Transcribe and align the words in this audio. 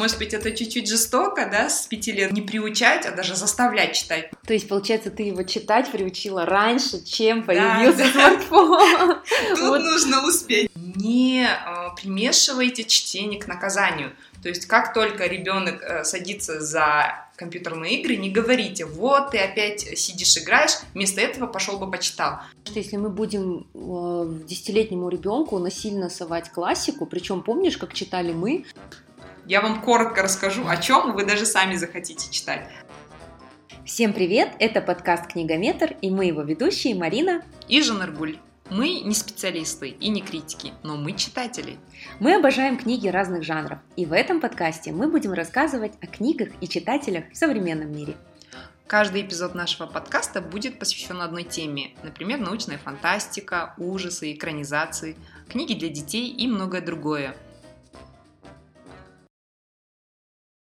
Может 0.00 0.16
быть, 0.16 0.32
это 0.32 0.50
чуть-чуть 0.50 0.88
жестоко, 0.88 1.46
да, 1.52 1.68
с 1.68 1.86
пяти 1.86 2.10
лет 2.10 2.32
не 2.32 2.40
приучать, 2.40 3.04
а 3.04 3.10
даже 3.10 3.36
заставлять 3.36 3.92
читать. 3.92 4.30
То 4.46 4.54
есть, 4.54 4.66
получается, 4.66 5.10
ты 5.10 5.24
его 5.24 5.42
читать 5.42 5.92
приучила 5.92 6.46
раньше, 6.46 7.04
чем 7.04 7.42
появился 7.42 7.98
да, 7.98 8.10
смартфон. 8.10 9.22
Тут 9.50 9.60
вот. 9.60 9.82
нужно 9.82 10.26
успеть. 10.26 10.70
Не 10.74 11.44
э, 11.44 11.48
примешивайте 12.00 12.84
чтение 12.84 13.38
к 13.38 13.46
наказанию. 13.46 14.12
То 14.42 14.48
есть, 14.48 14.64
как 14.64 14.94
только 14.94 15.26
ребенок 15.26 15.82
э, 15.82 16.02
садится 16.04 16.62
за 16.62 17.26
компьютерные 17.36 18.00
игры, 18.00 18.16
не 18.16 18.30
говорите, 18.30 18.86
вот 18.86 19.32
ты 19.32 19.38
опять 19.38 19.80
сидишь, 19.98 20.38
играешь, 20.38 20.78
вместо 20.94 21.20
этого 21.20 21.46
пошел 21.46 21.78
бы 21.78 21.90
почитал. 21.90 22.38
Что 22.64 22.78
если 22.78 22.96
мы 22.96 23.10
будем 23.10 23.66
э, 23.74 24.46
десятилетнему 24.46 25.10
ребенку 25.10 25.58
насильно 25.58 26.08
совать 26.08 26.50
классику, 26.50 27.04
причем 27.04 27.42
помнишь, 27.42 27.76
как 27.76 27.92
читали 27.92 28.32
мы? 28.32 28.64
Я 29.50 29.60
вам 29.62 29.82
коротко 29.82 30.22
расскажу, 30.22 30.68
о 30.68 30.76
чем 30.76 31.12
вы 31.12 31.26
даже 31.26 31.44
сами 31.44 31.74
захотите 31.74 32.30
читать. 32.30 32.68
Всем 33.84 34.12
привет, 34.12 34.52
это 34.60 34.80
подкаст 34.80 35.26
«Книгометр» 35.26 35.96
и 36.00 36.08
мы 36.08 36.26
его 36.26 36.42
ведущие 36.42 36.94
Марина 36.94 37.42
и 37.66 37.82
Жанаргуль. 37.82 38.38
Мы 38.70 39.00
не 39.00 39.12
специалисты 39.12 39.88
и 39.88 40.08
не 40.08 40.20
критики, 40.20 40.72
но 40.84 40.96
мы 40.96 41.14
читатели. 41.14 41.78
Мы 42.20 42.36
обожаем 42.36 42.78
книги 42.78 43.08
разных 43.08 43.42
жанров, 43.42 43.80
и 43.96 44.06
в 44.06 44.12
этом 44.12 44.40
подкасте 44.40 44.92
мы 44.92 45.08
будем 45.08 45.32
рассказывать 45.32 45.94
о 46.00 46.06
книгах 46.06 46.50
и 46.60 46.68
читателях 46.68 47.24
в 47.32 47.36
современном 47.36 47.90
мире. 47.90 48.14
Каждый 48.86 49.22
эпизод 49.22 49.56
нашего 49.56 49.88
подкаста 49.88 50.40
будет 50.40 50.78
посвящен 50.78 51.20
одной 51.20 51.42
теме, 51.42 51.96
например, 52.04 52.38
научная 52.38 52.78
фантастика, 52.78 53.74
ужасы, 53.78 54.32
экранизации, 54.32 55.16
книги 55.48 55.74
для 55.74 55.88
детей 55.88 56.28
и 56.28 56.46
многое 56.46 56.82
другое– 56.82 57.34